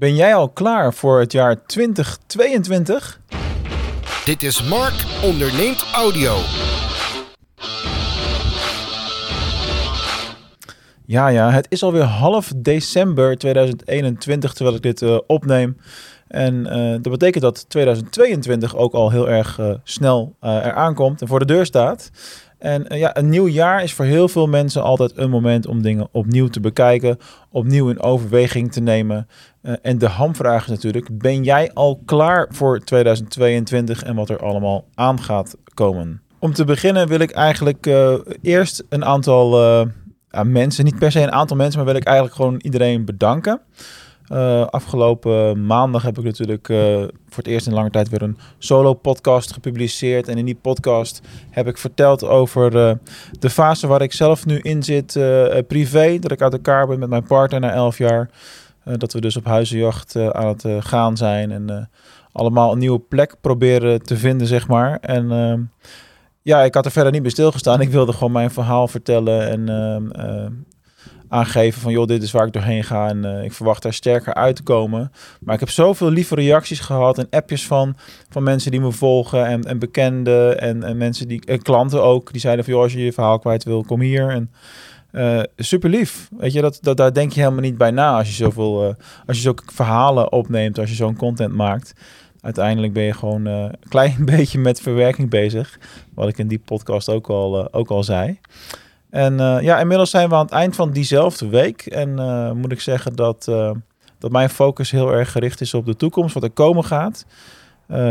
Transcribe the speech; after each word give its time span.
Ben 0.00 0.14
jij 0.14 0.34
al 0.34 0.48
klaar 0.48 0.94
voor 0.94 1.20
het 1.20 1.32
jaar 1.32 1.66
2022? 1.66 3.20
Dit 4.24 4.42
is 4.42 4.62
Mark 4.62 5.04
onderneemt 5.22 5.84
audio. 5.94 6.36
Ja, 11.06 11.28
ja, 11.28 11.50
het 11.50 11.66
is 11.68 11.82
alweer 11.82 12.02
half 12.02 12.52
december 12.56 13.36
2021 13.36 14.52
terwijl 14.52 14.76
ik 14.76 14.82
dit 14.82 15.02
uh, 15.02 15.18
opneem. 15.26 15.76
En 16.30 16.54
uh, 16.54 16.90
dat 16.90 17.12
betekent 17.12 17.42
dat 17.42 17.68
2022 17.68 18.76
ook 18.76 18.92
al 18.92 19.10
heel 19.10 19.28
erg 19.28 19.58
uh, 19.58 19.74
snel 19.84 20.36
eraan 20.40 20.94
komt 20.94 21.20
en 21.20 21.28
voor 21.28 21.38
de 21.38 21.44
deur 21.44 21.66
staat. 21.66 22.10
En 22.58 22.84
ja, 22.88 23.16
een 23.16 23.28
nieuw 23.28 23.48
jaar 23.48 23.82
is 23.82 23.92
voor 23.92 24.04
heel 24.04 24.28
veel 24.28 24.46
mensen 24.46 24.82
altijd 24.82 25.12
een 25.16 25.30
moment 25.30 25.66
om 25.66 25.82
dingen 25.82 26.08
opnieuw 26.12 26.48
te 26.48 26.60
bekijken, 26.60 27.18
opnieuw 27.50 27.88
in 27.88 28.00
overweging 28.00 28.72
te 28.72 28.80
nemen. 28.80 29.28
en 29.82 29.98
de 29.98 30.08
hamvraag 30.08 30.62
is 30.62 30.70
natuurlijk: 30.70 31.18
ben 31.18 31.44
jij 31.44 31.70
al 31.72 32.00
klaar 32.04 32.46
voor 32.50 32.78
2022 32.78 34.02
en 34.02 34.14
wat 34.14 34.28
er 34.28 34.38
allemaal 34.38 34.84
aan 34.94 35.20
gaat 35.20 35.56
komen? 35.74 36.22
Om 36.38 36.52
te 36.52 36.64
beginnen 36.64 37.08
wil 37.08 37.20
ik 37.20 37.30
eigenlijk 37.30 37.88
eerst 38.42 38.84
een 38.88 39.04
aantal 39.04 39.86
mensen, 40.42 40.84
niet 40.84 40.98
per 40.98 41.12
se 41.12 41.20
een 41.20 41.32
aantal 41.32 41.56
mensen, 41.56 41.76
maar 41.76 41.92
wil 41.92 42.00
ik 42.00 42.06
eigenlijk 42.06 42.36
gewoon 42.36 42.60
iedereen 42.62 43.04
bedanken. 43.04 43.60
Uh, 44.32 44.66
afgelopen 44.66 45.66
maandag 45.66 46.02
heb 46.02 46.18
ik 46.18 46.24
natuurlijk 46.24 46.68
uh, 46.68 46.78
voor 47.02 47.36
het 47.36 47.46
eerst 47.46 47.66
in 47.66 47.72
lange 47.72 47.90
tijd 47.90 48.08
weer 48.08 48.22
een 48.22 48.38
solo 48.58 48.94
podcast 48.94 49.52
gepubliceerd. 49.52 50.28
En 50.28 50.38
in 50.38 50.44
die 50.44 50.58
podcast 50.60 51.20
heb 51.50 51.66
ik 51.66 51.78
verteld 51.78 52.24
over 52.24 52.76
uh, 52.76 52.92
de 53.38 53.50
fase 53.50 53.86
waar 53.86 54.02
ik 54.02 54.12
zelf 54.12 54.46
nu 54.46 54.58
in 54.58 54.82
zit, 54.82 55.12
privé. 55.66 56.18
Dat 56.18 56.30
ik 56.30 56.42
uit 56.42 56.52
elkaar 56.52 56.86
ben 56.86 56.98
met 56.98 57.08
mijn 57.08 57.26
partner 57.26 57.60
na 57.60 57.72
elf 57.72 57.98
jaar. 57.98 58.30
dat 58.84 59.12
we 59.12 59.20
dus 59.20 59.36
op 59.36 59.44
huizenjacht 59.44 60.16
aan 60.16 60.46
het 60.46 60.64
gaan 60.78 61.16
zijn 61.16 61.50
en 61.50 61.90
allemaal 62.32 62.72
een 62.72 62.78
nieuwe 62.78 63.00
plek 63.00 63.34
proberen 63.40 64.02
te 64.02 64.16
vinden, 64.16 64.46
zeg 64.46 64.68
maar. 64.68 64.98
En 65.00 65.70
ja, 66.42 66.62
ik 66.62 66.74
had 66.74 66.84
er 66.84 66.90
verder 66.90 67.12
niet 67.12 67.22
bij 67.22 67.30
stilgestaan. 67.30 67.80
Ik 67.80 67.90
wilde 67.90 68.12
gewoon 68.12 68.32
mijn 68.32 68.50
verhaal 68.50 68.88
vertellen 68.88 69.48
en 69.48 69.70
uh, 70.20 70.46
aangeven 71.30 71.80
van 71.80 71.92
joh, 71.92 72.06
dit 72.06 72.22
is 72.22 72.30
waar 72.30 72.46
ik 72.46 72.52
doorheen 72.52 72.84
ga 72.84 73.08
en 73.08 73.24
uh, 73.24 73.44
ik 73.44 73.52
verwacht 73.52 73.82
daar 73.82 73.92
sterker 73.92 74.34
uit 74.34 74.56
te 74.56 74.62
komen. 74.62 75.12
Maar 75.40 75.54
ik 75.54 75.60
heb 75.60 75.70
zoveel 75.70 76.10
lieve 76.10 76.34
reacties 76.34 76.80
gehad 76.80 77.18
en 77.18 77.26
appjes 77.30 77.66
van, 77.66 77.96
van 78.28 78.42
mensen 78.42 78.70
die 78.70 78.80
me 78.80 78.92
volgen 78.92 79.46
en, 79.46 79.62
en 79.62 79.78
bekenden 79.78 80.60
en, 80.60 80.82
en 80.82 80.96
mensen 80.96 81.28
die 81.28 81.42
en 81.46 81.62
klanten 81.62 82.02
ook 82.02 82.32
die 82.32 82.40
zeiden 82.40 82.64
van 82.64 82.74
joh, 82.74 82.82
als 82.82 82.92
je 82.92 83.04
je 83.04 83.12
verhaal 83.12 83.38
kwijt 83.38 83.64
wil, 83.64 83.84
kom 83.84 84.00
hier 84.00 84.28
en 84.28 84.50
uh, 85.12 85.42
super 85.56 85.90
lief. 85.90 86.28
Weet 86.36 86.52
je, 86.52 86.60
dat, 86.60 86.78
dat, 86.82 86.96
daar 86.96 87.12
denk 87.12 87.32
je 87.32 87.40
helemaal 87.40 87.62
niet 87.62 87.78
bij 87.78 87.90
na 87.90 88.16
als 88.16 88.28
je 88.28 88.34
zoveel, 88.34 88.84
uh, 88.84 88.94
als 89.26 89.36
je 89.36 89.42
zulke 89.42 89.62
verhalen 89.66 90.32
opneemt, 90.32 90.78
als 90.78 90.88
je 90.88 90.96
zo'n 90.96 91.16
content 91.16 91.54
maakt 91.54 91.92
uiteindelijk 92.40 92.92
ben 92.92 93.02
je 93.02 93.12
gewoon 93.12 93.44
een 93.44 93.74
klein 93.88 94.24
beetje 94.34 94.58
met 94.58 94.80
verwerking 94.80 95.30
bezig. 95.30 95.78
Wat 96.14 96.28
ik 96.28 96.38
in 96.38 96.48
die 96.48 96.62
podcast 96.64 97.08
ook 97.08 97.28
al, 97.28 97.72
ook 97.72 97.90
al 97.90 98.04
zei. 98.04 98.38
En 99.10 99.32
uh, 99.32 99.60
ja, 99.60 99.78
inmiddels 99.80 100.10
zijn 100.10 100.28
we 100.28 100.34
aan 100.34 100.44
het 100.44 100.54
eind 100.54 100.76
van 100.76 100.90
diezelfde 100.90 101.48
week. 101.48 101.86
En 101.86 102.14
moet 102.56 102.72
ik 102.72 102.80
zeggen 102.80 103.16
dat, 103.16 103.44
dat 104.18 104.30
mijn 104.30 104.50
focus 104.50 104.90
heel 104.90 105.12
erg 105.12 105.32
gericht 105.32 105.60
is 105.60 105.74
op 105.74 105.86
de 105.86 105.96
toekomst, 105.96 106.34
wat 106.34 106.42
er 106.42 106.50
komen 106.50 106.84
gaat. 106.84 107.26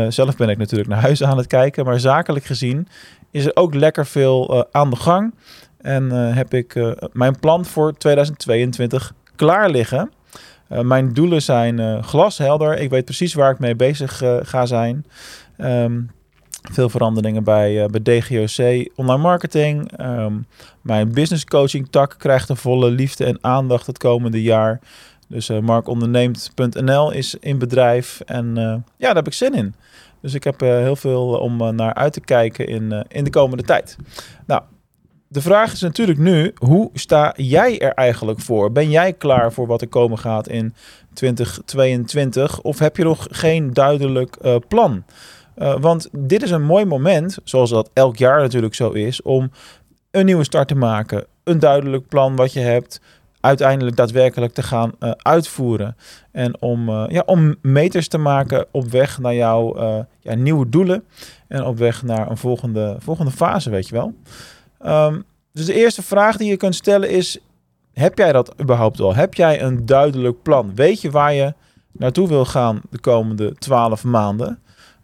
zelf 0.08 0.36
ben 0.36 0.48
ik 0.48 0.58
natuurlijk 0.58 0.88
naar 0.88 1.00
huis 1.00 1.22
aan 1.22 1.36
het 1.36 1.46
kijken. 1.46 1.84
Maar 1.84 2.00
zakelijk 2.00 2.44
gezien 2.44 2.88
is 3.30 3.44
er 3.44 3.56
ook 3.56 3.74
lekker 3.74 4.06
veel 4.06 4.66
aan 4.72 4.90
de 4.90 4.96
gang. 4.96 5.34
En 5.80 6.10
heb 6.10 6.54
ik 6.54 6.94
mijn 7.12 7.38
plan 7.38 7.64
voor 7.64 7.92
2022 7.92 9.12
klaar 9.36 9.70
liggen. 9.70 10.10
Mijn 10.68 11.12
doelen 11.12 11.42
zijn 11.42 12.04
glashelder. 12.04 12.78
Ik 12.78 12.90
weet 12.90 13.04
precies 13.04 13.34
waar 13.34 13.50
ik 13.50 13.58
mee 13.58 13.76
bezig 13.76 14.22
ga 14.42 14.66
zijn. 14.66 15.06
Um, 15.58 16.10
veel 16.62 16.88
veranderingen 16.88 17.44
bij, 17.44 17.88
bij 17.90 18.02
DGOC 18.02 18.90
online 18.94 19.22
marketing. 19.22 20.00
Um, 20.00 20.46
mijn 20.80 21.12
business 21.12 21.44
coaching 21.44 21.88
tak 21.90 22.14
krijgt 22.18 22.48
een 22.48 22.56
volle 22.56 22.90
liefde 22.90 23.24
en 23.24 23.38
aandacht 23.40 23.86
het 23.86 23.98
komende 23.98 24.42
jaar. 24.42 24.80
Dus 25.28 25.48
markonderneemt.nl 25.48 27.10
is 27.10 27.34
in 27.40 27.58
bedrijf. 27.58 28.20
En 28.20 28.54
ja, 28.96 29.06
daar 29.06 29.14
heb 29.14 29.26
ik 29.26 29.32
zin 29.32 29.54
in. 29.54 29.74
Dus 30.20 30.34
ik 30.34 30.44
heb 30.44 30.60
heel 30.60 30.96
veel 30.96 31.26
om 31.26 31.74
naar 31.74 31.94
uit 31.94 32.12
te 32.12 32.20
kijken 32.20 32.66
in, 32.66 33.04
in 33.08 33.24
de 33.24 33.30
komende 33.30 33.62
tijd. 33.62 33.96
Nou, 34.46 34.62
de 35.32 35.40
vraag 35.40 35.72
is 35.72 35.80
natuurlijk 35.80 36.18
nu, 36.18 36.52
hoe 36.54 36.90
sta 36.94 37.32
jij 37.36 37.80
er 37.80 37.92
eigenlijk 37.92 38.40
voor? 38.40 38.72
Ben 38.72 38.90
jij 38.90 39.12
klaar 39.12 39.52
voor 39.52 39.66
wat 39.66 39.80
er 39.80 39.88
komen 39.88 40.18
gaat 40.18 40.48
in 40.48 40.74
2022? 41.12 42.60
Of 42.60 42.78
heb 42.78 42.96
je 42.96 43.04
nog 43.04 43.26
geen 43.30 43.72
duidelijk 43.72 44.36
uh, 44.42 44.56
plan? 44.68 45.04
Uh, 45.62 45.76
want 45.80 46.08
dit 46.12 46.42
is 46.42 46.50
een 46.50 46.62
mooi 46.62 46.84
moment, 46.84 47.38
zoals 47.44 47.70
dat 47.70 47.90
elk 47.92 48.16
jaar 48.16 48.40
natuurlijk 48.40 48.74
zo 48.74 48.90
is, 48.90 49.22
om 49.22 49.50
een 50.10 50.24
nieuwe 50.24 50.44
start 50.44 50.68
te 50.68 50.74
maken. 50.74 51.26
Een 51.44 51.58
duidelijk 51.58 52.08
plan 52.08 52.36
wat 52.36 52.52
je 52.52 52.60
hebt, 52.60 53.00
uiteindelijk 53.40 53.96
daadwerkelijk 53.96 54.52
te 54.52 54.62
gaan 54.62 54.92
uh, 55.00 55.10
uitvoeren. 55.10 55.96
En 56.32 56.62
om, 56.62 56.90
ja, 56.90 57.22
om 57.26 57.56
meters 57.62 58.08
te 58.08 58.18
maken 58.18 58.66
op 58.70 58.90
weg 58.90 59.18
naar 59.18 59.34
jouw 59.34 59.76
ja, 60.20 60.34
nieuwe 60.34 60.68
doelen. 60.68 61.04
En 61.48 61.64
op 61.64 61.78
weg 61.78 62.02
naar 62.02 62.30
een 62.30 62.36
volgende, 62.36 62.96
volgende 62.98 63.30
fase, 63.30 63.70
weet 63.70 63.88
je 63.88 63.94
wel. 63.94 64.14
Um, 65.06 65.24
dus 65.52 65.66
de 65.66 65.74
eerste 65.74 66.02
vraag 66.02 66.36
die 66.36 66.48
je 66.48 66.56
kunt 66.56 66.74
stellen 66.74 67.10
is: 67.10 67.38
heb 67.92 68.18
jij 68.18 68.32
dat 68.32 68.54
überhaupt 68.60 69.00
al? 69.00 69.14
Heb 69.14 69.34
jij 69.34 69.62
een 69.62 69.86
duidelijk 69.86 70.42
plan? 70.42 70.74
Weet 70.74 71.00
je 71.00 71.10
waar 71.10 71.32
je 71.32 71.54
naartoe 71.92 72.28
wil 72.28 72.44
gaan 72.44 72.80
de 72.90 72.98
komende 72.98 73.54
twaalf 73.54 74.04
maanden? 74.04 74.58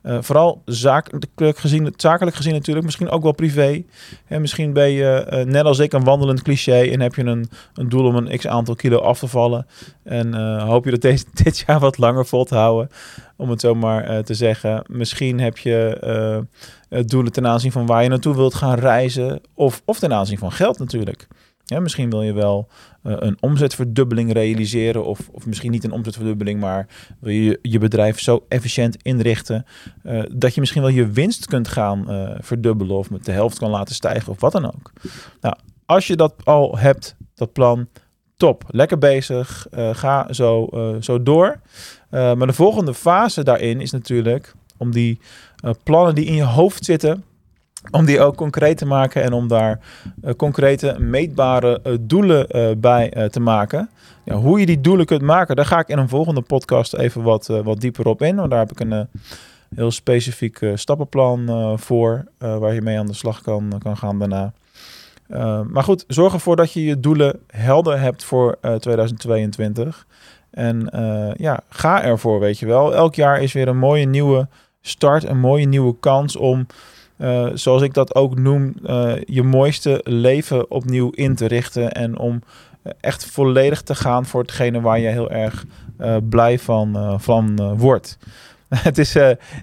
Uh, 0.06 0.18
vooral 0.20 0.62
zakelijk 0.64 1.58
gezien, 1.58 1.94
zakelijk 1.96 2.36
gezien 2.36 2.52
natuurlijk, 2.52 2.84
misschien 2.84 3.08
ook 3.10 3.22
wel 3.22 3.32
privé. 3.32 3.84
En 4.26 4.40
misschien 4.40 4.72
ben 4.72 4.90
je 4.90 5.26
uh, 5.32 5.52
net 5.52 5.64
als 5.64 5.78
ik 5.78 5.92
een 5.92 6.04
wandelend 6.04 6.42
cliché 6.42 6.80
en 6.82 7.00
heb 7.00 7.14
je 7.14 7.24
een, 7.24 7.48
een 7.74 7.88
doel 7.88 8.04
om 8.04 8.16
een 8.16 8.38
x 8.38 8.46
aantal 8.46 8.74
kilo 8.74 8.98
af 8.98 9.18
te 9.18 9.26
vallen. 9.26 9.66
En 10.02 10.34
uh, 10.34 10.62
hoop 10.62 10.84
je 10.84 10.90
dat 10.90 11.00
deze, 11.00 11.24
dit 11.44 11.64
jaar 11.66 11.80
wat 11.80 11.98
langer 11.98 12.26
vol 12.26 12.44
te 12.44 12.54
houden, 12.54 12.90
om 13.36 13.50
het 13.50 13.60
zo 13.60 13.74
maar 13.74 14.24
te 14.24 14.34
zeggen. 14.34 14.84
Misschien 14.90 15.40
heb 15.40 15.58
je 15.58 16.44
doelen 16.88 17.32
ten 17.32 17.46
aanzien 17.46 17.72
van 17.72 17.86
waar 17.86 18.02
je 18.02 18.08
naartoe 18.08 18.36
wilt 18.36 18.54
gaan 18.54 18.78
reizen, 18.78 19.40
of, 19.54 19.82
of 19.84 19.98
ten 19.98 20.12
aanzien 20.12 20.38
van 20.38 20.52
geld 20.52 20.78
natuurlijk. 20.78 21.26
Ja, 21.68 21.80
misschien 21.80 22.10
wil 22.10 22.22
je 22.22 22.32
wel 22.32 22.68
uh, 23.02 23.14
een 23.18 23.36
omzetverdubbeling 23.40 24.32
realiseren, 24.32 25.04
of, 25.04 25.28
of 25.32 25.46
misschien 25.46 25.70
niet 25.70 25.84
een 25.84 25.92
omzetverdubbeling, 25.92 26.60
maar 26.60 26.86
wil 27.20 27.32
je 27.32 27.58
je 27.62 27.78
bedrijf 27.78 28.20
zo 28.20 28.44
efficiënt 28.48 29.02
inrichten 29.02 29.66
uh, 30.04 30.22
dat 30.32 30.54
je 30.54 30.60
misschien 30.60 30.82
wel 30.82 30.90
je 30.90 31.06
winst 31.06 31.46
kunt 31.46 31.68
gaan 31.68 32.10
uh, 32.10 32.30
verdubbelen 32.38 32.96
of 32.96 33.10
met 33.10 33.24
de 33.24 33.32
helft 33.32 33.58
kan 33.58 33.70
laten 33.70 33.94
stijgen 33.94 34.32
of 34.32 34.40
wat 34.40 34.52
dan 34.52 34.66
ook. 34.66 34.92
Nou, 35.40 35.56
als 35.86 36.06
je 36.06 36.16
dat 36.16 36.34
al 36.44 36.78
hebt, 36.78 37.16
dat 37.34 37.52
plan, 37.52 37.88
top, 38.36 38.64
lekker 38.68 38.98
bezig, 38.98 39.66
ga 39.92 40.32
zo, 40.32 40.68
zo 41.00 41.22
door. 41.22 41.60
maar 42.10 42.46
de 42.46 42.52
volgende 42.52 42.94
fase 42.94 43.44
daarin 43.44 43.80
is 43.80 43.90
natuurlijk 43.90 44.54
om 44.76 44.92
die 44.92 45.20
plannen 45.82 46.14
die 46.14 46.24
in 46.24 46.34
je 46.34 46.44
hoofd 46.44 46.84
zitten 46.84 47.24
om 47.90 48.04
die 48.04 48.20
ook 48.20 48.36
concreet 48.36 48.78
te 48.78 48.86
maken 48.86 49.22
en 49.22 49.32
om 49.32 49.48
daar 49.48 49.80
uh, 50.24 50.32
concrete, 50.32 50.96
meetbare 50.98 51.80
uh, 51.86 51.96
doelen 52.00 52.56
uh, 52.56 52.76
bij 52.76 53.28
te 53.30 53.40
maken. 53.40 53.90
Hoe 54.32 54.60
je 54.60 54.66
die 54.66 54.80
doelen 54.80 55.06
kunt 55.06 55.22
maken, 55.22 55.56
daar 55.56 55.66
ga 55.66 55.78
ik 55.78 55.88
in 55.88 55.98
een 55.98 56.08
volgende 56.08 56.40
podcast 56.40 56.94
even 56.94 57.22
wat, 57.22 57.46
wat 57.46 57.80
dieper 57.80 58.06
op 58.06 58.22
in. 58.22 58.36
Want 58.36 58.50
daar 58.50 58.58
heb 58.58 58.70
ik 58.70 58.80
een 58.80 59.08
heel 59.74 59.90
specifiek 59.90 60.60
stappenplan 60.74 61.78
voor, 61.78 62.24
waar 62.38 62.74
je 62.74 62.82
mee 62.82 62.98
aan 62.98 63.06
de 63.06 63.12
slag 63.12 63.42
kan, 63.42 63.72
kan 63.78 63.96
gaan 63.96 64.18
daarna. 64.18 64.52
maar 65.68 65.82
goed, 65.82 66.04
zorg 66.08 66.32
ervoor 66.32 66.56
dat 66.56 66.72
je 66.72 66.84
je 66.84 67.00
doelen 67.00 67.38
helder 67.46 68.00
hebt 68.00 68.24
voor 68.24 68.58
2022. 68.78 70.06
En 70.50 70.88
ja, 71.36 71.60
ga 71.68 72.02
ervoor, 72.02 72.40
weet 72.40 72.58
je 72.58 72.66
wel. 72.66 72.94
Elk 72.94 73.14
jaar 73.14 73.42
is 73.42 73.52
weer 73.52 73.68
een 73.68 73.78
mooie 73.78 74.06
nieuwe 74.06 74.48
start, 74.80 75.24
een 75.24 75.40
mooie 75.40 75.66
nieuwe 75.66 75.96
kans 76.00 76.36
om 76.36 76.66
uh, 77.18 77.46
zoals 77.54 77.82
ik 77.82 77.94
dat 77.94 78.14
ook 78.14 78.38
noem, 78.38 78.74
uh, 78.86 79.12
je 79.24 79.42
mooiste 79.42 80.00
leven 80.04 80.70
opnieuw 80.70 81.10
in 81.10 81.34
te 81.34 81.46
richten. 81.46 81.92
En 81.92 82.18
om 82.18 82.42
uh, 82.84 82.92
echt 83.00 83.26
volledig 83.26 83.82
te 83.82 83.94
gaan 83.94 84.26
voor 84.26 84.40
hetgene 84.40 84.80
waar 84.80 84.98
je 84.98 85.08
heel 85.08 85.30
erg 85.30 85.64
blij 86.28 86.58
van, 86.58 87.20
van 87.20 87.76
wordt. 87.76 88.18
Het 88.68 88.98
is 88.98 89.12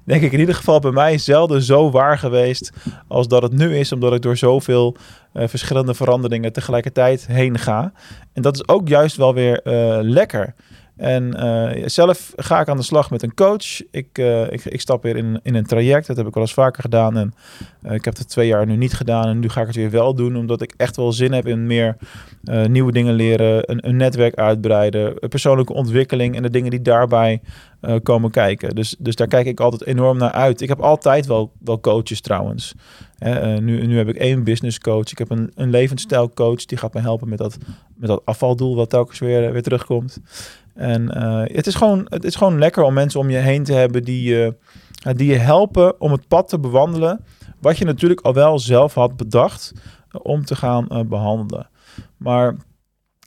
denk 0.04 0.22
ik 0.22 0.32
in 0.32 0.40
ieder 0.40 0.56
geval 0.56 0.80
bij 0.80 0.92
mij 0.92 1.18
zelden 1.18 1.62
zo 1.62 1.92
waar 1.92 2.18
geweest 2.18 2.72
als 3.08 3.28
dat 3.28 3.42
het 3.42 3.52
nu 3.52 3.78
is, 3.78 3.92
omdat 3.92 4.14
ik 4.14 4.22
door 4.22 4.38
zoveel 4.38 4.96
verschillende 5.34 5.94
veranderingen 5.94 6.54
tegelijkertijd 6.54 7.28
heen 7.28 7.60
ga. 7.60 7.92
En 8.34 8.42
dat 8.42 8.56
is 8.56 8.68
ook 8.68 8.88
juist 8.88 9.16
wel 9.16 9.34
weer 9.34 9.62
lekker. 10.02 10.54
En 10.96 11.36
uh, 11.36 11.84
zelf 11.86 12.34
ga 12.36 12.60
ik 12.60 12.68
aan 12.68 12.78
de 12.78 12.84
slag 12.84 13.10
met 13.10 13.24
een 13.24 13.34
coach. 13.34 13.82
Ik, 13.92 14.18
uh, 14.18 14.52
ik, 14.52 14.66
ik, 14.66 14.82
stap 14.82 15.04
weer 15.04 15.16
in, 15.16 15.40
in 15.44 15.56
een 15.56 15.66
traject. 15.66 16.08
Dat 16.08 16.18
heb 16.18 16.28
ik 16.28 16.34
wel 16.34 16.44
eens 16.44 16.54
vaker 16.54 16.82
gedaan. 16.82 17.18
En 17.18 17.34
uh, 17.84 17.94
ik 17.94 18.06
heb 18.06 18.18
het 18.18 18.30
twee 18.30 18.48
jaar 18.48 18.66
nu 18.66 18.76
niet 18.76 18.94
gedaan. 18.94 19.28
En 19.28 19.40
nu 19.40 19.50
ga 19.50 19.62
ik 19.62 19.68
het 19.68 19.76
weer 19.76 19.90
wel 19.90 20.14
doen. 20.14 20.36
Omdat 20.36 20.62
ik 20.62 20.74
echt 20.78 20.96
wel 20.96 21.12
zin 21.12 21.32
heb 21.32 21.48
in 21.48 21.68
meer 21.68 21.98
nieuwe 22.68 22.92
dingen 22.92 23.14
leren. 23.14 23.72
Een, 23.72 23.88
een, 23.88 23.96
netwerk 23.96 24.36
uitbreiden. 24.36 25.20
Persoonlijke 25.30 25.74
ontwikkeling. 25.74 26.36
En 26.36 26.42
de 26.42 26.50
dingen 26.50 26.70
die 26.70 26.82
daarbij 26.82 27.42
komen 28.04 28.32
kijken. 28.32 28.76
Dus, 28.76 28.96
dus 29.00 29.16
daar 29.16 29.28
kijk 29.28 29.46
ik 29.46 29.60
altijd 29.60 29.86
enorm 29.86 30.18
naar 30.18 30.32
uit. 30.32 30.62
Ik 30.62 30.70
heb 30.70 30.80
altijd 30.80 31.26
wel, 31.26 31.52
wel 31.60 31.80
coaches 31.80 32.22
trouwens. 32.22 32.74
nu, 33.60 33.86
nu 33.86 33.98
heb 33.98 34.08
ik 34.08 34.16
één 34.16 34.44
business 34.44 34.80
coach. 34.80 35.12
Ik 35.12 35.18
heb 35.18 35.30
een, 35.30 35.52
een 35.56 35.70
levensstijlcoach. 35.70 36.66
Die 36.66 36.78
gaat 36.78 36.94
me 36.94 37.02
helpen 37.02 37.30
met 37.30 37.38
dat, 37.38 37.58
met 37.96 38.10
dat 38.10 38.22
afvaldoel. 38.26 38.76
Wat 38.76 38.90
telkens 38.90 39.20
weer, 39.20 39.52
weer 39.52 39.64
terugkomt. 39.64 40.20
En 40.74 41.02
uh, 41.18 41.42
het, 41.44 41.68
is 41.68 41.76
gewoon, 41.76 42.06
het 42.10 42.24
is 42.24 42.36
gewoon 42.36 42.60
lekker 42.60 42.84
om 42.84 42.94
mensen 42.94 43.20
om 43.20 43.30
je 43.30 43.38
heen 43.38 43.64
te 43.64 43.74
hebben 43.74 44.04
die, 44.04 44.46
uh, 44.46 44.52
die 45.16 45.32
je 45.32 45.38
helpen 45.38 46.02
om 46.02 46.12
het 46.12 46.28
pad 46.28 46.50
te 46.50 46.60
bewandelen. 46.60 47.26
Wat 47.60 47.78
je 47.78 47.86
natuurlijk 47.86 48.22
al 48.22 48.34
wel 48.34 48.60
zelf 48.60 48.94
had 48.94 49.18
bedacht 49.18 49.74
om 50.22 50.46
te 50.46 50.56
gaan 50.56 50.88
behandelen. 51.10 51.70
Maar 52.18 52.56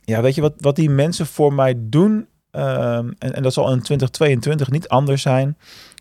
ja, 0.03 0.21
weet 0.21 0.35
je 0.35 0.41
wat, 0.41 0.53
wat 0.57 0.75
die 0.75 0.89
mensen 0.89 1.25
voor 1.25 1.53
mij 1.53 1.75
doen? 1.77 2.27
en, 2.51 3.15
en 3.17 3.43
dat 3.43 3.53
zal 3.53 3.71
in 3.71 3.81
2022 3.81 4.69
niet 4.69 4.87
anders 4.87 5.21
zijn. 5.21 5.57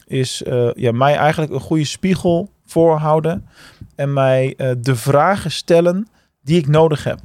Is 0.06 0.42
ja, 0.74 0.92
mij 0.92 1.16
eigenlijk 1.16 1.52
een 1.52 1.60
goede 1.60 1.84
spiegel 1.84 2.50
voorhouden. 2.66 3.46
En 3.94 4.12
mij 4.12 4.54
de 4.78 4.96
vragen 4.96 5.50
stellen 5.50 6.08
die 6.42 6.58
ik 6.58 6.68
nodig 6.68 7.04
heb. 7.04 7.20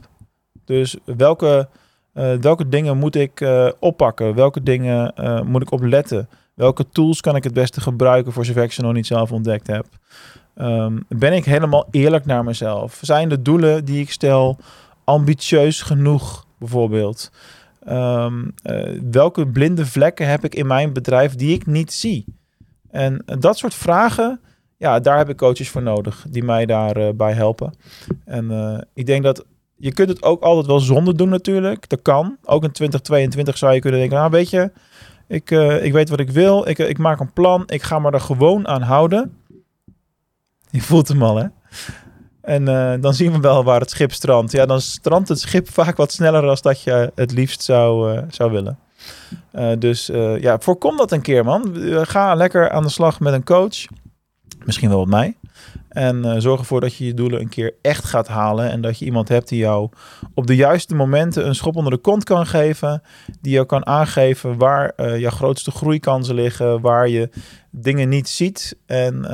Dus 0.66 0.98
welke 1.06 1.70
uh, 2.14 2.34
welke 2.34 2.70
dingen 2.70 2.98
moet 2.98 3.16
ik 3.16 3.42
uh, 3.42 3.70
oppakken? 3.80 4.36
Welke 4.36 4.64
dingen 4.64 5.14
uh, 5.20 5.42
moet 5.42 5.62
ik 5.62 5.72
opletten? 5.72 6.30
Welke 6.54 6.90
tools 6.90 7.22
kan 7.22 7.36
ik 7.36 7.44
het 7.44 7.54
beste 7.54 7.82
gebruiken 7.82 8.32
voor 8.32 8.46
zover 8.46 8.64
ik 8.64 8.72
ze 8.72 8.82
nog 8.82 8.94
niet 8.94 9.08
zelf 9.08 9.32
ontdekt 9.32 9.68
heb? 9.68 9.86
Um, 10.56 11.06
ben 11.08 11.34
ik 11.34 11.46
helemaal 11.46 11.88
eerlijk 11.92 12.26
naar 12.26 12.44
mezelf? 12.44 13.00
Zijn 13.02 13.30
de 13.30 13.42
doelen 13.42 13.86
die 13.86 14.02
ik 14.02 14.12
stel 14.12 14.58
ambitieus 15.04 15.82
genoeg, 15.82 16.46
bijvoorbeeld? 16.60 17.32
Um, 17.90 18.54
welke 19.12 19.48
blinde 19.48 19.86
vlekken 19.86 20.28
heb 20.28 20.44
ik 20.44 20.56
in 20.56 20.68
mijn 20.68 20.94
bedrijf 20.94 21.36
die 21.36 21.54
ik 21.54 21.66
niet 21.66 21.94
zie? 21.94 22.26
En 22.90 23.24
dat 23.26 23.58
soort 23.58 23.74
vragen, 23.74 24.40
ja, 24.78 25.00
daar 25.00 25.18
heb 25.18 25.30
ik 25.30 25.38
coaches 25.38 25.70
voor 25.70 25.82
nodig 25.82 26.26
die 26.30 26.44
mij 26.44 26.66
daarbij 26.66 27.34
helpen. 27.34 27.74
En 28.26 28.88
ik 28.94 29.06
denk 29.06 29.24
dat 29.24 29.46
je 29.82 29.94
kunt 29.94 30.10
het 30.10 30.24
ook 30.24 30.42
altijd 30.42 30.66
wel 30.66 30.80
zonder 30.80 31.18
doen 31.18 31.30
natuurlijk. 31.30 31.90
Dat 31.90 32.02
kan. 32.02 32.38
Ook 32.44 32.64
in 32.64 32.72
2022 32.72 33.58
zou 33.58 33.74
je 33.74 33.80
kunnen 33.80 34.00
denken, 34.00 34.18
nou 34.18 34.32
weet 34.32 34.50
je, 34.50 34.72
ik, 35.28 35.52
uh, 35.52 35.84
ik 35.84 35.94
weet 35.94 36.10
wat 36.10 36.20
ik 36.20 36.30
wil. 36.30 36.68
Ik, 36.68 36.78
ik 36.78 36.98
maak 36.98 37.20
een 37.20 37.34
plan. 37.34 37.64
Ik 37.68 37.84
ga 37.84 38.00
me 38.00 38.12
er 38.12 38.22
gewoon 38.22 38.68
aan 38.68 38.82
houden. 38.82 39.38
Je 40.70 40.82
voelt 40.82 41.08
hem 41.08 41.24
al, 41.24 41.36
hè? 41.36 41.46
En 42.42 42.62
uh, 42.70 42.94
dan 43.02 43.14
zien 43.14 43.32
we 43.32 43.40
wel 43.40 43.64
waar 43.64 43.80
het 43.80 43.90
schip 43.90 44.12
strandt. 44.12 44.52
Ja, 44.52 44.66
dan 44.66 44.82
strandt 44.82 45.30
het 45.30 45.40
schip 45.40 45.70
vaak 45.80 45.98
wat 45.98 46.12
sneller 46.12 46.42
dan 46.42 46.58
dat 46.62 46.82
je 46.82 47.12
het 47.16 47.32
liefst 47.32 47.64
zou, 47.64 48.20
zou 48.30 48.52
willen. 48.52 48.80
dus 49.80 50.06
ja, 50.40 50.60
voorkom 50.60 50.98
dat 50.98 51.12
een 51.12 51.22
keer, 51.22 51.44
man. 51.46 51.76
Ga 52.06 52.36
lekker 52.36 52.70
aan 52.70 52.84
de 52.84 52.90
slag 52.90 53.20
met 53.20 53.34
een 53.34 53.44
coach. 53.44 53.86
Misschien 54.66 54.90
wel 54.90 55.00
met 55.00 55.10
mij. 55.10 55.36
En 55.92 56.26
uh, 56.26 56.36
zorg 56.38 56.60
ervoor 56.60 56.82
dat 56.82 56.96
je 56.96 57.06
je 57.06 57.14
doelen 57.14 57.40
een 57.40 57.50
keer 57.50 57.74
echt 57.82 58.04
gaat 58.04 58.28
halen. 58.28 58.72
En 58.72 58.82
dat 58.82 59.00
je 59.00 59.06
iemand 59.06 59.28
hebt 59.28 59.48
die 59.48 59.60
jou 59.60 59.90
op 60.34 60.48
de 60.48 60.56
juiste 60.56 60.96
momenten 60.96 61.48
een 61.48 61.56
schop 61.56 61.76
onder 61.76 61.92
de 61.92 61.98
kont 61.98 62.24
kan 62.24 62.46
geven. 62.46 63.02
Die 63.42 63.54
jou 63.54 63.66
kan 63.66 63.86
aangeven 63.86 64.58
waar 64.58 64.94
uh, 64.98 65.20
jouw 65.20 65.32
grootste 65.32 65.72
groeikansen 65.72 66.36
liggen. 66.36 66.82
Waar 66.82 67.08
je 67.08 67.30
dingen 67.70 68.10
niet 68.10 68.30
ziet. 68.30 68.78
En 68.86 69.26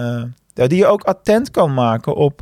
ja, 0.53 0.67
die 0.67 0.77
je 0.77 0.85
ook 0.85 1.03
attent 1.03 1.51
kan 1.51 1.73
maken 1.73 2.15
op, 2.15 2.41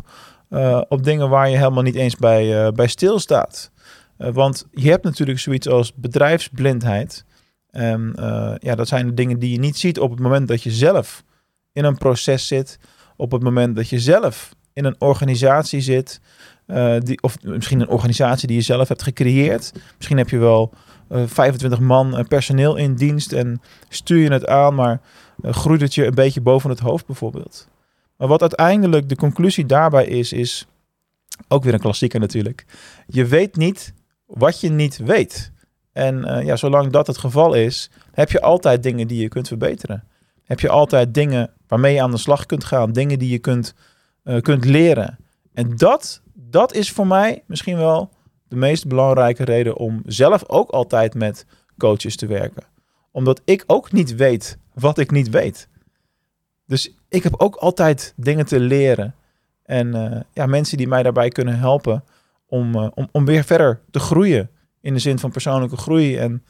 op 0.88 1.04
dingen 1.04 1.30
waar 1.30 1.50
je 1.50 1.58
helemaal 1.58 1.84
niet 1.84 1.96
eens 1.96 2.16
bij, 2.16 2.72
bij 2.72 2.88
stilstaat. 2.88 3.72
want 4.18 4.66
je 4.72 4.90
hebt 4.90 5.04
natuurlijk 5.04 5.40
zoiets 5.40 5.68
als 5.68 5.94
bedrijfsblindheid. 5.94 7.26
En 7.70 8.14
ja, 8.60 8.76
dat 8.76 8.88
zijn 8.88 9.08
de 9.08 9.14
dingen 9.14 9.40
die 9.40 9.52
je 9.52 9.60
niet 9.60 9.78
ziet 9.78 10.00
op 10.00 10.10
het 10.10 10.20
moment 10.20 10.48
dat 10.48 10.64
je 10.64 10.72
zelf 10.72 11.24
in 11.72 11.84
een 11.84 11.98
proces 11.98 12.48
zit 12.48 12.80
op 13.16 13.32
het 13.32 13.44
moment 13.44 13.76
dat 13.76 13.90
je 13.90 14.00
zelf 14.00 14.56
in 14.74 14.86
een 14.86 14.96
organisatie 15.00 15.82
zit, 15.82 16.22
uh, 16.68 16.96
die, 17.00 17.22
of 17.22 17.44
misschien 17.44 17.80
een 17.80 17.88
organisatie 17.88 18.48
die 18.48 18.58
je 18.58 18.64
zelf 18.64 18.88
hebt 18.88 19.04
gecreëerd. 19.04 19.74
Misschien 19.98 20.18
heb 20.18 20.30
je 20.30 20.38
wel 20.38 20.74
uh, 21.10 21.24
eh, 21.24 21.30
25 21.30 21.80
man 21.80 22.20
uh, 22.20 22.26
personeel 22.28 22.76
in 22.76 22.96
dienst 22.96 23.32
en 23.32 23.62
stuur 23.90 24.18
je 24.18 24.32
het 24.32 24.48
aan, 24.48 24.76
maar 24.76 25.02
groeit 25.42 25.82
het 25.82 25.96
je 25.96 26.06
een 26.06 26.16
beetje 26.16 26.42
boven 26.42 26.70
het 26.70 26.80
hoofd 26.80 27.06
bijvoorbeeld. 27.06 27.68
Maar 28.18 28.28
wat 28.28 28.42
uiteindelijk 28.42 29.10
de 29.10 29.16
conclusie 29.16 29.66
daarbij 29.66 30.06
is, 30.06 30.34
is 30.34 30.68
ook 31.48 31.64
weer 31.64 31.74
een 31.74 31.80
klassieker 31.80 32.20
natuurlijk. 32.20 32.66
Je 33.08 33.26
weet 33.26 33.56
niet 33.56 33.94
wat 34.26 34.60
je 34.60 34.70
niet 34.70 34.98
weet. 34.98 35.52
En 35.92 36.46
ja, 36.46 36.56
zolang 36.56 36.92
dat 36.92 37.08
het 37.08 37.18
geval 37.18 37.54
is, 37.54 37.90
heb 38.12 38.32
je 38.32 38.42
altijd 38.42 38.84
dingen 38.84 39.08
die 39.08 39.22
je 39.22 39.28
kunt 39.28 39.48
verbeteren 39.48 40.04
heb 40.46 40.60
je 40.60 40.70
altijd 40.70 41.14
dingen 41.14 41.54
waarmee 41.68 41.94
je 41.94 42.02
aan 42.02 42.12
de 42.12 42.18
slag 42.18 42.46
kunt 42.46 42.64
gaan. 42.64 42.92
Dingen 42.92 43.20
die 43.20 43.30
je 43.30 43.40
kunt, 43.40 43.74
uh, 44.24 44.42
kunt 44.42 44.66
leren. 44.66 45.18
En 45.54 45.76
dat, 45.76 46.22
dat 46.34 46.74
is 46.74 46.92
voor 46.92 47.08
mij 47.08 47.44
misschien 47.48 47.78
wel 47.78 48.10
de 48.48 48.56
meest 48.56 48.88
belangrijke 48.88 49.44
reden 49.44 49.78
om 49.78 50.02
zelf 50.06 50.44
ook 50.48 50.70
altijd 50.70 51.14
met 51.14 51.46
coaches 51.78 52.16
te 52.16 52.28
werken. 52.28 52.64
Omdat 53.12 53.42
ik 53.46 53.64
ook 53.68 53.92
niet 53.92 54.16
weet 54.16 54.58
wat 54.74 54.98
ik 54.98 55.12
niet 55.12 55.30
weet. 55.30 55.68
Dus 56.66 56.96
ik 57.10 57.24
heb 57.24 57.34
ook 57.38 57.56
altijd 57.56 58.14
dingen 58.16 58.46
te 58.46 58.60
leren. 58.60 59.16
En 59.64 59.96
uh, 59.96 60.20
ja, 60.34 60.46
mensen 60.46 60.78
die 60.78 60.88
mij 60.88 61.04
daarbij 61.04 61.30
kunnen 61.30 61.60
helpen 61.60 62.04
om, 62.46 62.76
uh, 62.76 62.88
om, 62.94 63.10
om 63.12 63.26
weer 63.26 63.44
verder 63.44 63.82
te 63.92 64.00
groeien. 64.00 64.50
In 64.82 64.94
de 64.94 65.00
zin 65.00 65.20
van 65.20 65.32
persoonlijke 65.32 65.78
groei. 65.78 66.18
En 66.18 66.44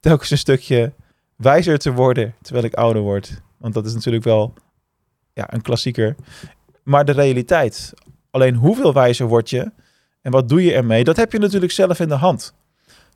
telkens 0.00 0.30
een 0.30 0.38
stukje 0.38 0.92
wijzer 1.36 1.78
te 1.78 1.92
worden 1.92 2.34
terwijl 2.42 2.64
ik 2.64 2.74
ouder 2.74 3.02
word. 3.02 3.42
Want 3.56 3.74
dat 3.74 3.86
is 3.86 3.94
natuurlijk 3.94 4.24
wel 4.24 4.54
ja, 5.32 5.52
een 5.52 5.62
klassieker. 5.62 6.16
Maar 6.82 7.04
de 7.04 7.12
realiteit. 7.12 7.92
Alleen 8.30 8.54
hoeveel 8.54 8.92
wijzer 8.92 9.26
word 9.26 9.50
je 9.50 9.72
en 10.22 10.30
wat 10.30 10.48
doe 10.48 10.64
je 10.64 10.72
ermee? 10.72 11.04
Dat 11.04 11.16
heb 11.16 11.32
je 11.32 11.38
natuurlijk 11.38 11.72
zelf 11.72 12.00
in 12.00 12.08
de 12.08 12.14
hand. 12.14 12.54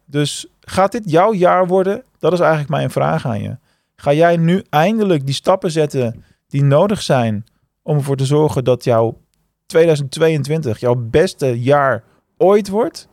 Dus 0.05 0.47
gaat 0.61 0.93
dit 0.93 1.11
jouw 1.11 1.33
jaar 1.33 1.67
worden? 1.67 2.05
Dat 2.19 2.33
is 2.33 2.41
eigenlijk 2.41 2.71
mijn 2.71 2.91
vraag 2.91 3.27
aan 3.27 3.43
je. 3.43 3.57
Ga 3.97 4.13
jij 4.13 4.37
nu 4.37 4.65
eindelijk 4.71 5.27
die 5.27 5.35
stappen 5.35 5.71
zetten 5.71 6.25
die 6.49 6.63
nodig 6.63 7.03
zijn 7.03 7.47
om 7.83 7.97
ervoor 7.97 8.17
te 8.17 8.25
zorgen 8.25 8.65
dat 8.65 8.85
jouw 8.85 9.21
2022 9.67 10.81
jouw 10.81 10.95
beste 10.95 11.61
jaar 11.61 12.03
ooit 12.37 12.69
wordt? 12.69 13.09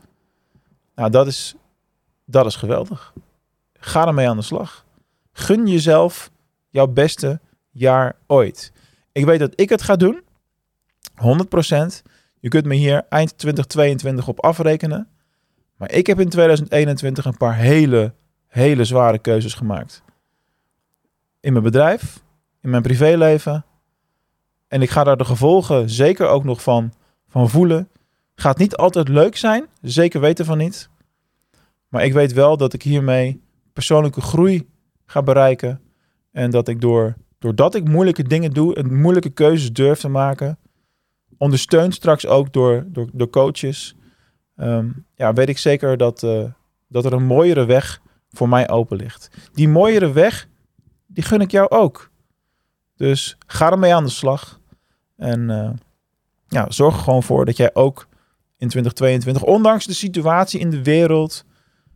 Nou, 0.96 1.10
dat 1.10 1.28
is, 1.28 1.56
dat 2.26 2.46
is 2.46 2.56
geweldig. 2.56 3.14
Ga 3.80 4.08
ermee 4.08 4.30
aan 4.30 4.38
de 4.38 4.44
slag. 4.44 4.83
Gun 5.34 5.68
jezelf 5.68 6.32
jouw 6.70 6.88
beste 6.88 7.40
jaar 7.72 8.16
ooit. 8.28 8.72
Ik 9.12 9.26
weet 9.26 9.40
dat 9.40 9.54
ik 9.56 9.70
het 9.70 9.82
ga 9.82 9.96
doen. 9.96 10.22
100%. 11.22 12.02
Je 12.40 12.50
kunt 12.50 12.66
me 12.66 12.76
hier 12.76 13.06
eind 13.10 13.38
2022 13.38 14.28
op 14.28 14.44
afrekenen. 14.44 15.08
Maar 15.78 15.92
ik 15.92 16.08
heb 16.08 16.20
in 16.20 16.30
2021 16.30 17.26
een 17.26 17.38
paar 17.38 17.56
hele, 17.56 18.14
hele 18.48 18.86
zware 18.86 19.20
keuzes 19.20 19.54
gemaakt. 19.54 20.04
In 21.40 21.52
mijn 21.52 21.64
bedrijf, 21.64 22.24
in 22.62 22.70
mijn 22.70 22.82
privéleven. 22.82 23.66
En 24.68 24.82
ik 24.82 24.90
ga 24.90 25.04
daar 25.04 25.18
de 25.18 25.26
gevolgen 25.26 25.90
zeker 25.90 26.28
ook 26.28 26.44
nog 26.44 26.62
van, 26.62 26.94
van 27.28 27.50
voelen. 27.50 27.90
Gaat 28.36 28.58
niet 28.58 28.76
altijd 28.76 29.08
leuk 29.08 29.38
zijn, 29.38 29.66
zeker 29.82 30.20
weten 30.20 30.46
van 30.46 30.58
niet. 30.58 30.90
Maar 31.88 32.04
ik 32.04 32.14
weet 32.14 32.34
wel 32.34 32.58
dat 32.58 32.74
ik 32.74 32.84
hiermee 32.84 33.42
persoonlijke 33.74 34.22
groei 34.22 34.70
ga 35.06 35.24
bereiken. 35.24 35.82
En 36.32 36.52
dat 36.52 36.68
ik 36.68 36.82
door, 36.82 37.16
doordat 37.40 37.76
ik 37.76 37.88
moeilijke 37.88 38.24
dingen 38.24 38.52
doe 38.52 38.76
en 38.76 39.02
moeilijke 39.02 39.30
keuzes 39.30 39.74
durf 39.74 40.00
te 40.00 40.08
maken, 40.08 40.58
ondersteund 41.38 41.94
straks 41.94 42.28
ook 42.28 42.54
door, 42.54 42.86
door, 42.88 43.10
door 43.14 43.30
coaches, 43.30 43.96
ehm, 44.56 44.90
ja, 45.16 45.34
weet 45.34 45.50
ik 45.50 45.58
zeker 45.58 45.98
dat, 45.98 46.24
uh, 46.24 46.44
dat 46.88 47.06
er 47.06 47.14
een 47.14 47.26
mooiere 47.26 47.66
weg 47.66 48.02
voor 48.30 48.50
mij 48.50 48.70
open 48.70 48.98
ligt. 48.98 49.30
Die 49.54 49.70
mooiere 49.70 50.12
weg, 50.12 50.48
die 51.08 51.24
gun 51.24 51.42
ik 51.42 51.52
jou 51.52 51.70
ook. 51.70 52.12
Dus 52.96 53.38
ga 53.48 53.72
ermee 53.72 53.96
aan 53.96 54.04
de 54.04 54.10
slag. 54.10 54.60
En 55.16 55.50
uh, 55.50 55.70
ja, 56.48 56.72
zorg 56.72 56.96
er 56.96 57.04
gewoon 57.04 57.24
voor 57.24 57.46
dat 57.46 57.58
jij 57.58 57.70
ook 57.74 58.08
in 58.58 58.70
2022, 58.70 59.44
ondanks 59.44 59.86
de 59.86 59.94
situatie 59.94 60.60
in 60.60 60.70
de 60.70 60.84
wereld, 60.84 61.46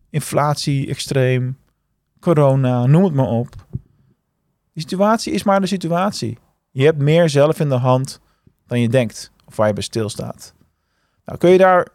inflatie 0.10 0.88
extreem, 0.88 1.58
corona, 2.20 2.86
noem 2.86 3.04
het 3.04 3.14
maar 3.14 3.28
op. 3.28 3.56
Die 4.74 4.82
situatie 4.82 5.34
is 5.34 5.44
maar 5.44 5.62
de 5.62 5.68
situatie. 5.68 6.38
Je 6.72 6.84
hebt 6.84 7.02
meer 7.02 7.30
zelf 7.30 7.60
in 7.60 7.70
de 7.70 7.76
hand 7.76 8.20
dan 8.68 8.80
je 8.80 8.90
denkt 8.90 9.32
of 9.46 9.56
waar 9.56 9.68
je 9.68 9.74
bij 9.74 9.84
stilstaat. 9.84 10.54
Nou, 11.26 11.38
kun 11.38 11.50
je 11.50 11.58
daar 11.58 11.88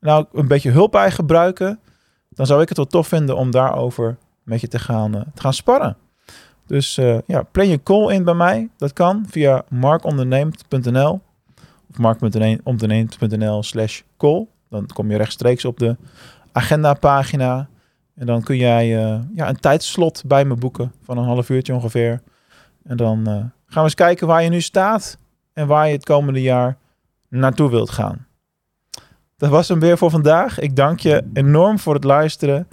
nou 0.00 0.26
een 0.32 0.48
beetje 0.48 0.70
hulp 0.70 0.92
bij 0.92 1.10
gebruiken, 1.10 1.80
dan 2.28 2.46
zou 2.46 2.62
ik 2.62 2.68
het 2.68 2.76
wel 2.76 2.86
tof 2.86 3.08
vinden 3.08 3.36
om 3.36 3.50
daarover 3.50 4.18
met 4.42 4.60
je 4.60 4.68
te 4.68 4.78
gaan, 4.78 5.10
te 5.34 5.40
gaan 5.40 5.54
sparren. 5.54 5.96
Dus 6.66 6.94
ja, 7.26 7.42
plan 7.42 7.68
je 7.68 7.82
call 7.82 8.14
in 8.14 8.24
bij 8.24 8.34
mij. 8.34 8.68
Dat 8.76 8.92
kan 8.92 9.24
via 9.28 9.64
markonderneemt.nl 9.68 11.20
of 11.90 11.98
markonderneemt.nl 11.98 13.62
slash 13.62 14.00
call. 14.16 14.46
Dan 14.70 14.86
kom 14.86 15.10
je 15.10 15.16
rechtstreeks 15.16 15.64
op 15.64 15.78
de 15.78 15.96
agenda 16.52 16.94
pagina. 16.94 17.68
En 18.18 18.26
dan 18.26 18.42
kun 18.42 18.56
jij 18.56 18.88
ja, 19.34 19.48
een 19.48 19.60
tijdslot 19.60 20.22
bij 20.26 20.44
me 20.44 20.54
boeken 20.54 20.92
van 21.02 21.18
een 21.18 21.24
half 21.24 21.48
uurtje 21.48 21.74
ongeveer. 21.74 22.20
En 22.84 22.96
dan 22.96 23.24
gaan 23.26 23.52
we 23.66 23.80
eens 23.80 23.94
kijken 23.94 24.26
waar 24.26 24.42
je 24.42 24.48
nu 24.48 24.60
staat 24.60 25.18
en 25.52 25.66
waar 25.66 25.86
je 25.86 25.92
het 25.92 26.04
komende 26.04 26.42
jaar 26.42 26.76
naartoe 27.28 27.70
wilt 27.70 27.90
gaan. 27.90 28.26
Dat 29.36 29.50
was 29.50 29.68
hem 29.68 29.80
weer 29.80 29.98
voor 29.98 30.10
vandaag. 30.10 30.58
Ik 30.58 30.76
dank 30.76 31.00
je 31.00 31.24
enorm 31.32 31.78
voor 31.78 31.94
het 31.94 32.04
luisteren. 32.04 32.66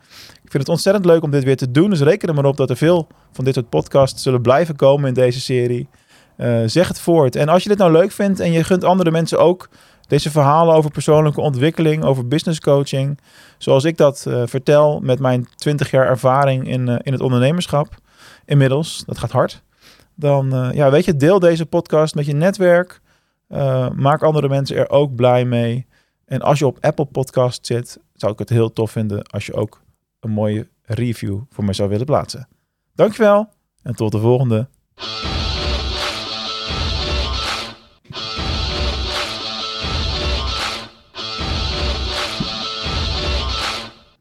Ik 0.44 0.52
vind 0.52 0.64
het 0.64 0.70
ontzettend 0.70 1.06
leuk 1.06 1.24
om 1.24 1.32
dit 1.32 1.44
weer 1.44 1.58
te 1.58 1.72
doen. 1.72 1.90
Dus 1.90 2.02
reken 2.02 2.28
er 2.28 2.34
maar 2.34 2.46
op 2.46 2.58
dat 2.58 2.70
er 2.70 2.78
veel 2.78 3.08
van 3.32 3.46
dit 3.46 3.54
soort 3.54 3.70
podcasts 3.70 4.24
zullen 4.24 4.42
blijven 4.42 4.75
komen 4.75 5.08
in 5.08 5.14
deze 5.14 5.42
serie. 5.42 5.88
Uh, 6.38 6.62
zeg 6.66 6.88
het 6.88 7.00
voort. 7.00 7.36
En 7.36 7.50
als 7.50 7.64
je 7.64 7.70
dit 7.70 7.78
nou 7.78 7.92
leuk 7.92 8.12
vindt 8.12 8.40
en 8.40 8.52
je 8.52 8.64
gunt 8.64 8.84
andere 8.84 9.12
mensen 9.12 9.40
ook 9.40 9.70
deze 10.07 10.31
verhalen 10.31 10.75
over 10.75 10.91
persoonlijke 10.91 11.41
ontwikkeling, 11.41 12.03
over 12.03 12.27
business 12.27 12.59
coaching, 12.59 13.19
zoals 13.57 13.83
ik 13.83 13.97
dat 13.97 14.25
uh, 14.27 14.41
vertel 14.45 15.00
met 15.00 15.19
mijn 15.19 15.47
20 15.55 15.91
jaar 15.91 16.07
ervaring 16.07 16.67
in, 16.67 16.88
uh, 16.88 16.95
in 17.01 17.12
het 17.12 17.21
ondernemerschap 17.21 17.88
inmiddels, 18.45 19.03
dat 19.05 19.17
gaat 19.17 19.31
hard. 19.31 19.63
Dan 20.15 20.71
ja, 20.74 20.91
weet 20.91 21.05
je, 21.05 21.15
deel 21.15 21.39
deze 21.39 21.65
podcast 21.65 22.15
met 22.15 22.25
je 22.25 22.33
netwerk. 22.33 23.01
maak 23.95 24.24
andere 24.24 24.50
mensen 24.50 24.77
er 24.77 24.89
ook 24.89 25.15
blij 25.15 25.45
mee. 25.45 25.85
En 26.25 26.41
als 26.41 26.59
je 26.59 26.65
op 26.65 26.77
Apple 26.81 27.05
Podcast 27.05 27.65
zit, 27.65 28.00
zou 28.13 28.31
ik 28.31 28.39
het 28.39 28.50
heel 28.50 28.74
tof 28.74 28.91
vinden 28.91 29.24
als 29.24 29.45
je 29.45 29.53
ook 29.53 29.81
een 30.19 30.31
mooie 30.31 30.67
review 30.83 31.41
voor 31.50 31.63
mij 31.63 31.74
zou 31.74 31.89
willen 31.89 32.05
plaatsen. 32.05 32.47
Dankjewel 32.95 33.50
en 33.83 33.95
tot 33.95 34.12
de 34.12 34.19
volgende. 34.19 34.67